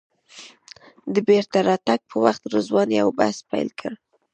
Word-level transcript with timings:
د 1.13 1.15
بېرته 1.27 1.57
راتګ 1.69 1.99
په 2.09 2.15
وخت 2.25 2.41
رضوان 2.53 2.89
یو 3.01 3.09
بحث 3.19 3.37
پیل 3.49 3.69
کړ. 3.79 3.91